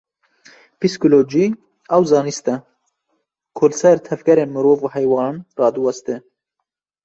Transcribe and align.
Psîkolojî, 0.79 1.45
ew 1.95 2.03
zanist 2.11 2.45
e 2.53 2.55
ku 3.57 3.65
li 3.69 3.75
ser 3.81 3.97
tevgerên 4.07 4.49
mirov 4.55 4.79
û 4.85 4.87
heywanan 4.95 5.37
radiweste 5.59 6.15